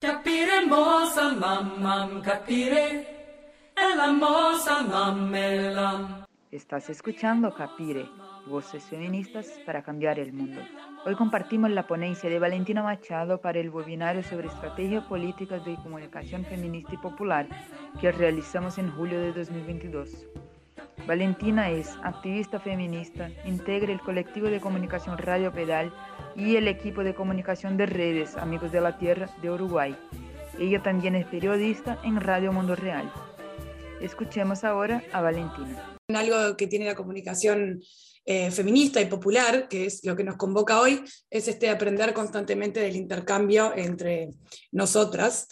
[0.00, 3.06] Capire moza mamam, capire,
[3.76, 6.24] ella moza mamelam.
[6.50, 8.08] Estás escuchando Capire,
[8.46, 10.62] voces feministas para cambiar el mundo.
[11.04, 16.46] Hoy compartimos la ponencia de Valentina Machado para el webinario sobre estrategia política de comunicación
[16.46, 17.46] feminista y popular
[18.00, 20.26] que realizamos en julio de 2022.
[21.06, 25.92] Valentina es activista feminista, integra el colectivo de comunicación Radio Pedal
[26.36, 29.96] y el equipo de comunicación de redes Amigos de la Tierra de Uruguay.
[30.58, 33.10] Ella también es periodista en Radio Mundo Real.
[34.00, 35.96] Escuchemos ahora a Valentina.
[36.08, 37.80] Algo que tiene la comunicación
[38.24, 42.80] eh, feminista y popular, que es lo que nos convoca hoy, es este aprender constantemente
[42.80, 44.30] del intercambio entre
[44.72, 45.48] nosotras.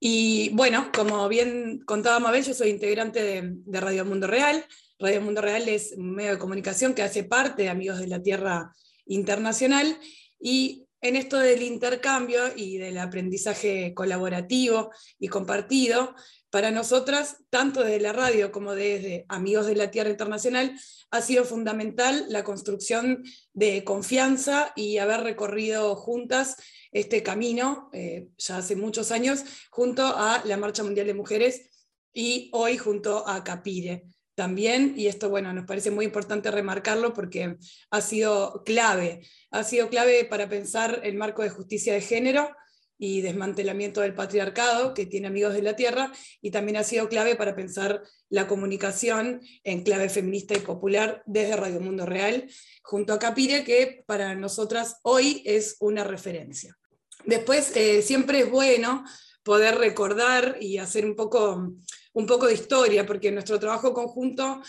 [0.00, 4.64] Y bueno, como bien contaba Mabel, yo soy integrante de, de Radio Mundo Real.
[4.98, 8.22] Radio Mundo Real es un medio de comunicación que hace parte de Amigos de la
[8.22, 8.74] Tierra
[9.04, 9.98] Internacional.
[10.40, 16.14] Y en esto del intercambio y del aprendizaje colaborativo y compartido,
[16.48, 20.72] para nosotras, tanto desde la radio como desde Amigos de la Tierra Internacional,
[21.10, 23.22] ha sido fundamental la construcción
[23.52, 26.56] de confianza y haber recorrido juntas
[26.90, 32.48] este camino, eh, ya hace muchos años, junto a la Marcha Mundial de Mujeres y
[32.54, 37.56] hoy junto a Capire también, y esto, bueno, nos parece muy importante remarcarlo porque
[37.90, 42.54] ha sido clave, ha sido clave para pensar el marco de justicia de género
[42.98, 47.34] y desmantelamiento del patriarcado que tiene Amigos de la Tierra, y también ha sido clave
[47.34, 52.46] para pensar la comunicación en clave feminista y popular desde Radio Mundo Real,
[52.82, 56.76] junto a Capire, que para nosotras hoy es una referencia.
[57.24, 59.02] Después, eh, siempre es bueno
[59.42, 61.72] poder recordar y hacer un poco
[62.16, 64.62] un poco de historia, porque nuestro trabajo conjunto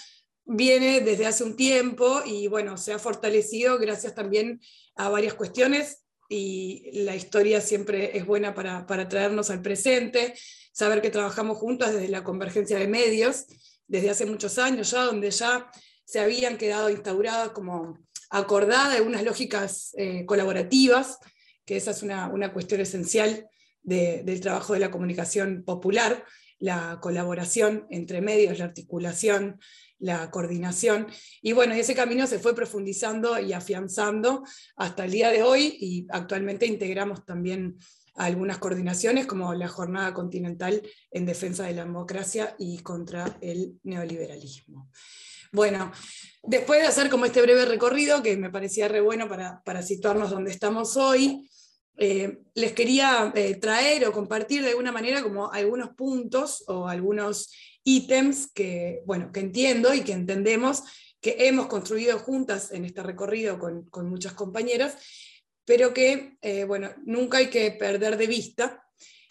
[0.44, 4.60] viene desde hace un tiempo y bueno, se ha fortalecido gracias también
[4.96, 10.34] a varias cuestiones y la historia siempre es buena para, para traernos al presente,
[10.74, 13.46] saber que trabajamos juntas desde la convergencia de medios,
[13.88, 15.72] desde hace muchos años ya, donde ya
[16.04, 17.98] se habían quedado instauradas como
[18.30, 21.18] acordadas algunas lógicas eh, colaborativas,
[21.64, 23.48] que esa es una, una cuestión esencial
[23.84, 26.26] del trabajo de la comunicación popular,
[26.60, 29.60] la colaboración entre medios, la articulación,
[30.00, 31.08] la coordinación.
[31.42, 34.44] Y bueno, ese camino se fue profundizando y afianzando
[34.76, 37.78] hasta el día de hoy y actualmente integramos también
[38.16, 40.82] algunas coordinaciones como la Jornada Continental
[41.12, 44.90] en Defensa de la Democracia y contra el Neoliberalismo.
[45.52, 45.92] Bueno,
[46.44, 50.32] después de hacer como este breve recorrido, que me parecía re bueno para, para situarnos
[50.32, 51.50] donde estamos hoy,
[51.98, 57.52] eh, les quería eh, traer o compartir de alguna manera como algunos puntos o algunos
[57.84, 60.84] ítems que, bueno, que entiendo y que entendemos
[61.20, 64.96] que hemos construido juntas en este recorrido con, muchas compañeras,
[65.66, 68.84] pero que, eh, bueno, nunca hay que perder de vista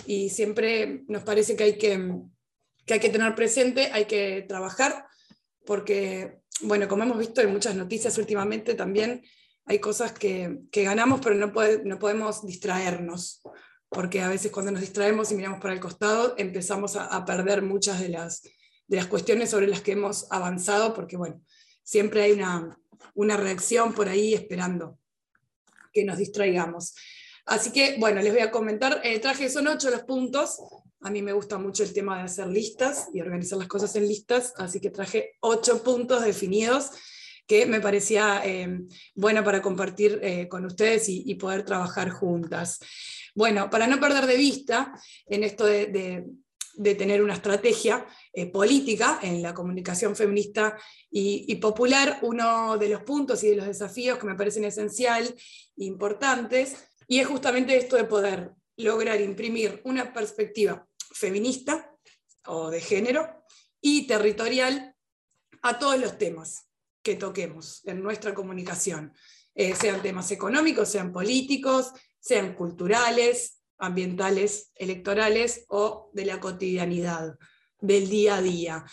[0.05, 2.12] y siempre nos parece que hay que,
[2.84, 5.06] que hay que tener presente, hay que trabajar,
[5.65, 9.22] porque, bueno, como hemos visto en muchas noticias últimamente también,
[9.66, 11.53] hay cosas que, ganamos, pero no,
[11.84, 13.43] no podemos distraernos,
[13.88, 18.00] porque a veces cuando nos distraemos y miramos para el costado, empezamos a, perder muchas
[18.00, 18.43] de las,
[18.87, 21.43] de las cuestiones sobre las que hemos avanzado, porque bueno,
[21.82, 22.78] siempre hay una,
[23.15, 24.99] una reacción por ahí esperando
[25.93, 26.94] que nos distraigamos.
[27.44, 30.59] Así que, bueno, les voy a comentar, el traje son ocho los puntos,
[31.00, 34.06] a mí me gusta mucho el tema de hacer listas y organizar las cosas en
[34.06, 36.91] listas, así que traje ocho puntos definidos
[37.46, 38.80] que me parecía eh,
[39.14, 42.80] bueno para compartir eh, con ustedes y, poder trabajar juntas.
[43.34, 44.92] Bueno, para no perder de vista
[45.26, 46.24] en esto de,
[46.98, 50.76] tener una estrategia eh, política en la comunicación feminista
[51.10, 55.84] y, popular, uno de los puntos y de los desafíos que me parecen esencial e
[55.84, 56.76] importantes,
[57.06, 61.94] y es justamente esto de poder lograr imprimir una perspectiva feminista
[62.46, 63.44] o de género
[63.80, 64.94] y territorial
[65.62, 66.66] a todos los temas
[67.06, 69.12] que toquemos en nuestra comunicación,
[69.55, 77.38] eh, sean temas económicos, sean políticos, sean culturales, ambientales, electorales o de la cotidianidad,
[77.81, 78.85] del día a día.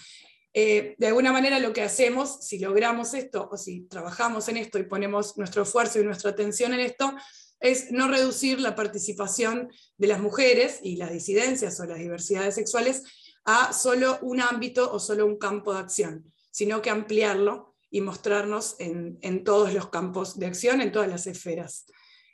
[0.53, 4.77] Eh, de alguna manera lo que hacemos, si logramos esto o si trabajamos en esto
[4.77, 7.15] y ponemos nuestro esfuerzo y nuestra atención en esto,
[7.59, 13.01] es no reducir la participación de las mujeres y las disidencias o las diversidades sexuales
[13.43, 18.75] a solo un ámbito o solo un campo de acción, sino que ampliarlo y mostrarnos
[18.79, 21.85] en, todos los campos de acción, en todas las esferas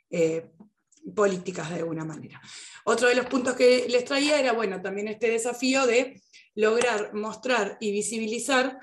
[0.10, 0.52] eh,
[1.14, 2.42] políticas de alguna manera.
[2.86, 6.22] Otro de los puntos que les traía era, bueno, también este desafío de
[6.56, 8.80] lograr mostrar y visibilizar,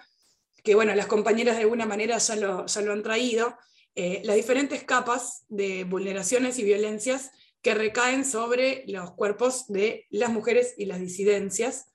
[0.62, 3.56] que bueno, las compañeras de alguna manera ya lo, ya lo han traído,
[3.94, 7.30] eh, las diferentes capas de vulneraciones y violencias
[7.62, 11.86] que recaen sobre los cuerpos de las mujeres y las disidencias,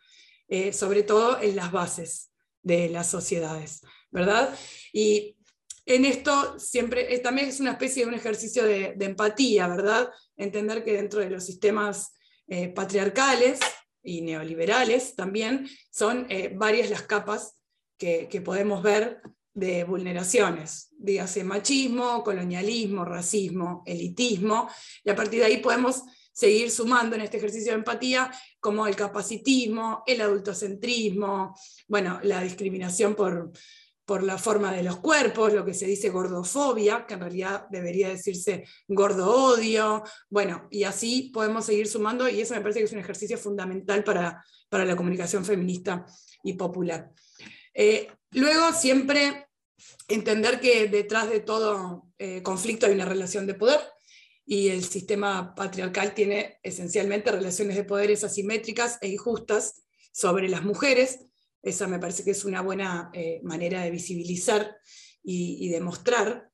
[0.48, 2.31] eh, sobre todo en las bases
[2.63, 4.53] de las sociedades, ¿verdad?
[4.93, 5.35] Y
[5.85, 10.09] en esto siempre también es una especie de un ejercicio de, empatía, ¿verdad?
[10.37, 12.13] Entender que dentro de los sistemas
[12.47, 13.59] eh, patriarcales
[14.03, 17.57] y neoliberales también son eh, varias las capas
[17.97, 19.21] que, que, podemos ver
[19.53, 24.69] de vulneraciones, dígase machismo, colonialismo, racismo, elitismo,
[25.03, 28.95] y a partir de ahí podemos seguir sumando en este ejercicio de empatía como el
[28.95, 31.53] capacitismo, el adultocentrismo,
[31.87, 33.51] bueno, la discriminación por,
[34.11, 38.09] por la forma de los cuerpos, lo que se dice gordofobia, que en realidad debería
[38.09, 42.91] decirse gordo odio, bueno, y así podemos seguir sumando, y eso me parece que es
[42.91, 46.05] un ejercicio fundamental para, la comunicación feminista
[46.43, 47.09] y popular.
[47.73, 49.47] Eh, luego, siempre
[50.09, 53.79] entender que detrás de todo eh, conflicto hay una relación de poder,
[54.45, 61.27] y el sistema patriarcal tiene esencialmente relaciones de poderes asimétricas e injustas sobre las mujeres,
[61.63, 64.77] esa me parece que es una buena eh, manera de visibilizar
[65.23, 66.49] y, de mostrar,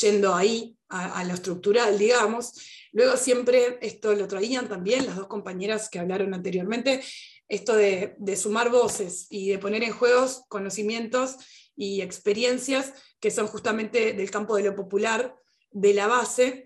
[0.00, 2.54] yendo ahí a, lo estructural, digamos.
[2.92, 7.02] Luego siempre, esto lo traían también las dos compañeras que hablaron anteriormente,
[7.48, 11.36] esto de, de sumar voces y de poner en juego conocimientos
[11.76, 15.36] y experiencias que son justamente del campo de lo popular,
[15.70, 16.64] de la base,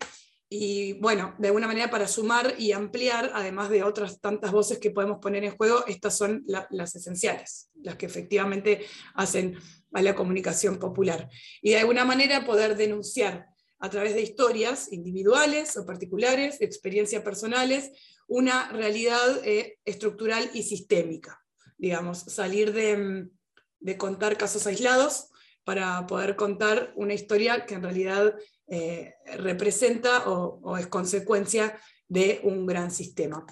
[0.56, 4.93] y bueno, de alguna manera para sumar y ampliar, además de otras tantas voces que
[4.93, 8.87] podemos poner en juego, estas son las esenciales, las que efectivamente
[9.17, 9.59] hacen
[9.93, 11.29] a la comunicación popular.
[11.61, 13.47] Y de alguna manera poder denunciar
[13.81, 17.91] a través de historias individuales o particulares, experiencias personales,
[18.29, 21.43] una realidad eh, estructural y sistémica.
[21.79, 23.27] Digamos, salir de,
[23.81, 25.31] de contar casos aislados
[25.65, 31.78] para poder contar una historia que en realidad eh, representa o, es consecuencia
[32.08, 33.44] de un gran sistema.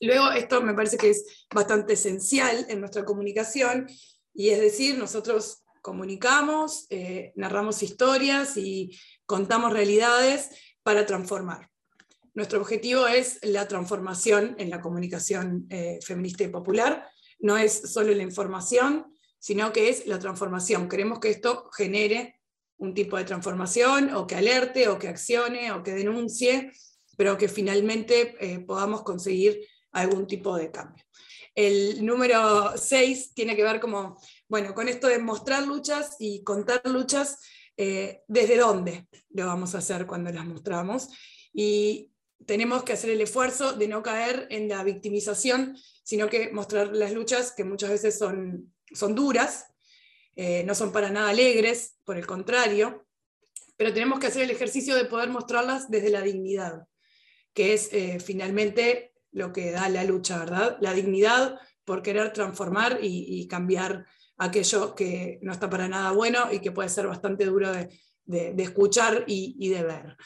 [0.00, 3.86] Luego, esto me parece que es bastante esencial en nuestra comunicación,
[4.32, 10.50] y es decir, nosotros comunicamos, eh, narramos historias y contamos realidades
[10.82, 11.70] para transformar.
[12.34, 17.08] Nuestro objetivo es la transformación en la comunicación eh, feminista y popular.
[17.38, 20.88] No es solo la información, sino que es la transformación.
[20.88, 22.40] Queremos que esto genere
[22.84, 26.72] un tipo de transformación, o que alerte, o que accione, o que denuncie,
[27.16, 29.60] pero que finalmente eh, podamos conseguir
[29.92, 31.04] algún tipo de cambio.
[31.54, 36.82] El número 6 tiene que ver como, bueno, con esto de mostrar luchas y contar
[36.84, 37.38] luchas,
[37.76, 41.08] eh, desde dónde lo vamos a hacer cuando las mostramos.
[41.52, 42.10] Y
[42.46, 47.12] tenemos que hacer el esfuerzo de no caer en la victimización, sino que mostrar las
[47.12, 49.73] luchas que muchas veces son, son duras,
[50.36, 53.06] eh, no son para nada alegres, por el contrario,
[53.76, 56.86] pero tenemos que hacer el ejercicio de poder mostrarlas desde la dignidad,
[57.52, 60.76] que es eh, finalmente lo que da la lucha, ¿verdad?
[60.80, 64.06] La dignidad por querer transformar y, cambiar
[64.38, 69.24] aquello que no está para nada bueno y que puede ser bastante duro de, escuchar
[69.26, 70.16] y, de ver.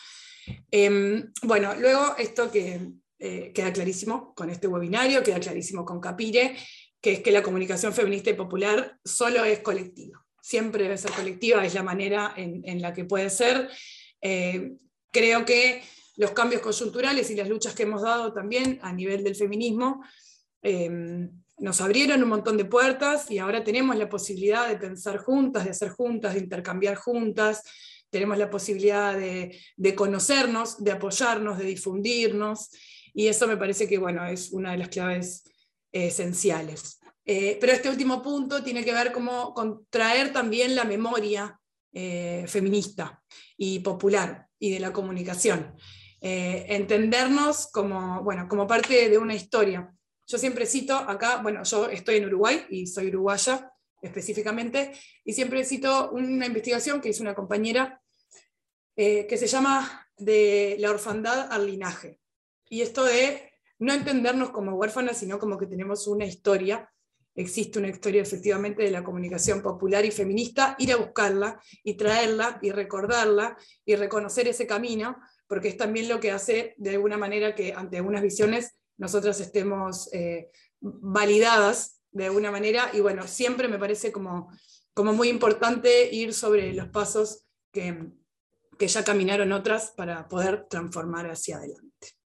[0.71, 6.57] Em, bueno, luego esto que eh, queda clarísimo con este webinario, queda clarísimo con Capire,
[7.01, 10.25] que es que la comunicación feminista y popular solo es colectiva.
[10.41, 13.69] Siempre debe ser colectiva, es la manera en, la que puede ser.
[14.21, 14.73] Eh,
[15.13, 15.83] creo que
[16.17, 20.03] los cambios coyunturales y las luchas que hemos dado también a nivel del feminismo
[20.63, 25.65] eh, nos abrieron un montón de puertas y ahora tenemos la posibilidad de pensar juntas,
[25.65, 27.63] de hacer juntas, de intercambiar juntas,
[28.11, 32.71] tenemos la posibilidad de, de conocernos, de apoyarnos, de difundirnos,
[33.13, 35.45] y eso me parece que bueno, es una de las claves
[35.93, 36.98] esenciales.
[37.31, 41.61] Eh, pero este último punto tiene que ver como con traer también la memoria
[41.93, 43.23] eh, feminista
[43.55, 45.75] y popular y de la comunicación.
[46.23, 49.95] Eh, entendernos como, bueno, como parte de una historia.
[50.27, 54.93] Yo siempre cito acá, bueno, yo estoy en Uruguay y soy uruguaya específicamente,
[55.23, 58.01] y siempre cito una investigación que hizo una compañera
[58.97, 62.21] que se llama De la orfandad al linaje.
[62.71, 66.89] Y esto de no entendernos como huérfanas, sino como que tenemos una historia,
[67.39, 72.59] existe una historia efectivamente de la comunicación popular y feminista, ir a buscarla y traerla
[72.63, 75.17] y recordarla y reconocer ese camino,
[75.47, 80.13] porque es también lo que hace de alguna manera que ante algunas visiones nosotras estemos
[80.13, 84.51] eh, validadas de alguna manera, y bueno, siempre me parece como,
[84.93, 88.11] como muy importante ir sobre los pasos que,
[88.77, 92.09] que ya caminaron otras para poder transformar hacia adelante.